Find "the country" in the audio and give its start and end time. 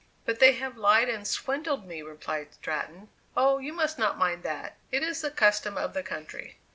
5.93-6.57